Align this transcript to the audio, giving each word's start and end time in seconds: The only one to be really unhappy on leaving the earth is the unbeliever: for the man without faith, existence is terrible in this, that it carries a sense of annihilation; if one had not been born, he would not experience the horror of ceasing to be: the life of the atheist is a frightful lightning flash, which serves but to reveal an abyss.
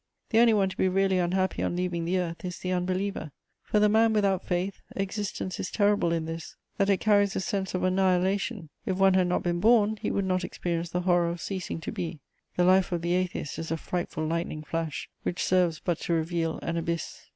The 0.31 0.39
only 0.39 0.55
one 0.55 0.67
to 0.67 0.75
be 0.77 0.87
really 0.89 1.19
unhappy 1.19 1.61
on 1.61 1.75
leaving 1.75 2.05
the 2.05 2.17
earth 2.17 2.43
is 2.43 2.57
the 2.57 2.71
unbeliever: 2.73 3.31
for 3.61 3.79
the 3.79 3.87
man 3.87 4.13
without 4.13 4.43
faith, 4.43 4.81
existence 4.95 5.59
is 5.59 5.69
terrible 5.69 6.11
in 6.11 6.25
this, 6.25 6.55
that 6.77 6.89
it 6.89 6.97
carries 6.99 7.35
a 7.35 7.39
sense 7.39 7.75
of 7.75 7.83
annihilation; 7.83 8.69
if 8.83 8.97
one 8.97 9.13
had 9.13 9.27
not 9.27 9.43
been 9.43 9.59
born, 9.59 9.97
he 10.01 10.09
would 10.09 10.25
not 10.25 10.43
experience 10.43 10.89
the 10.89 11.01
horror 11.01 11.29
of 11.29 11.39
ceasing 11.39 11.79
to 11.81 11.91
be: 11.91 12.19
the 12.55 12.63
life 12.65 12.91
of 12.91 13.03
the 13.03 13.13
atheist 13.13 13.59
is 13.59 13.69
a 13.69 13.77
frightful 13.77 14.25
lightning 14.25 14.63
flash, 14.63 15.07
which 15.21 15.43
serves 15.43 15.79
but 15.79 15.99
to 15.99 16.13
reveal 16.13 16.57
an 16.63 16.77
abyss. 16.77 17.27